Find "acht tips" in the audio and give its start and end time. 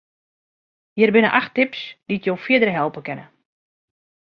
1.39-1.81